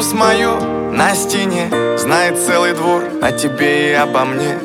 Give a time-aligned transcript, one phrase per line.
[0.00, 0.60] Плюс мое
[0.92, 1.68] на стене.
[1.98, 4.56] Знает целый двор о тебе и обо мне.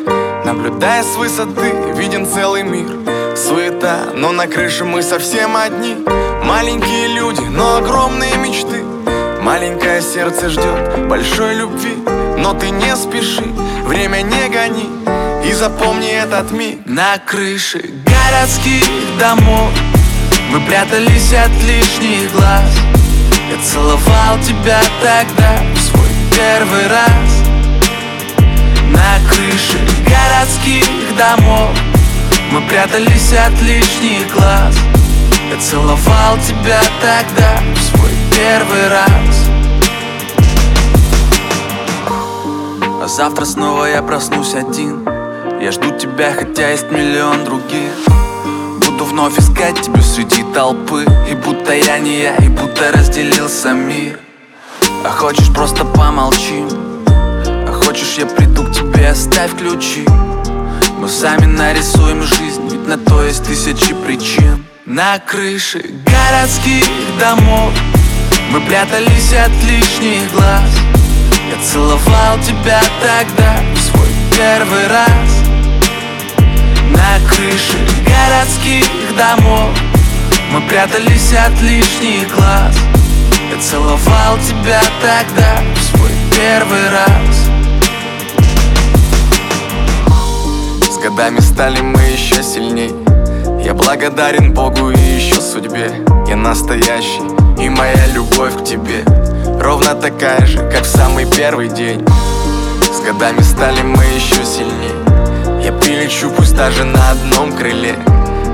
[0.46, 2.88] Наблюдая с высоты, виден целый мир.
[3.36, 5.98] Суета, но на крыше мы совсем одни.
[6.44, 8.84] Маленькие люди, но огромные мечты.
[9.42, 11.98] Маленькое сердце ждет большой любви.
[12.38, 13.44] Но ты не спеши,
[13.84, 14.90] время не гони.
[15.44, 16.86] И запомни этот миг.
[16.86, 18.86] На крыше городских
[19.20, 19.72] домов
[20.52, 22.85] Мы прятались от лишних глаз
[23.50, 27.44] Я целовал тебя тогда в свой первый раз.
[28.92, 31.72] На крыше городских домов
[32.52, 34.76] Мы прятались от лишних глаз.
[35.52, 39.50] Я целовал тебя тогда в свой первый раз.
[43.02, 45.08] А завтра снова я проснусь один.
[45.62, 47.92] Я жду тебя, хотя есть миллион других
[49.16, 51.06] вновь искать тебя среди толпы.
[51.32, 54.20] И будто я не я, и будто разделился мир.
[55.06, 56.68] А хочешь просто помолчим
[57.08, 60.06] А хочешь я приду к тебе, оставь ключи.
[61.00, 64.66] Мы сами нарисуем жизнь, ведь на то есть тысячи причин.
[64.86, 66.86] На крыше городских
[67.18, 67.72] домов
[68.52, 70.70] Мы прятались от лишних глаз.
[71.50, 75.45] Я целовал тебя тогда в свой первый раз
[77.56, 79.70] На крыше городских домов.
[80.52, 82.76] Мы прятались от лишних глаз.
[83.50, 87.36] Я целовал тебя тогда в свой первый раз.
[90.92, 92.94] С годами стали мы еще сильней.
[93.64, 96.04] Я благодарен Богу и еще судьбе.
[96.28, 97.24] Я настоящий,
[97.58, 99.06] и моя любовь к тебе
[99.62, 102.06] Ровно такая же, как в самый первый день.
[102.82, 105.05] С годами стали мы еще сильней
[105.76, 107.98] Я прилечу, пусть даже на одном крыле.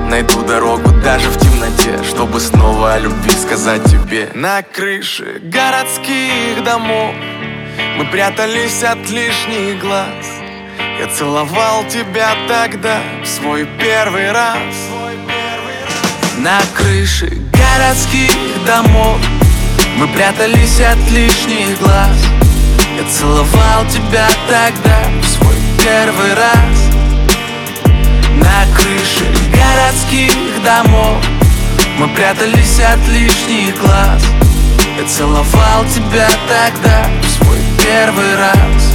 [0.08, 4.30] Найду дорогу даже в темноте Чтобы снова о любви сказать тебе.
[4.34, 7.14] На крыше городских домов
[7.96, 10.26] Мы прятались от лишних глаз.
[10.98, 14.74] Я целовал тебя тогда в свой первый раз.
[16.38, 19.18] На крыше городских домов
[19.96, 22.16] Мы прятались от лишних глаз.
[22.98, 26.91] Я целовал тебя тогда в свой первый раз
[29.02, 31.24] На крыше городских домов
[31.98, 34.22] Мы прятались от лишних глаз.
[34.96, 38.91] Я целовал тебя тогда в свой первый раз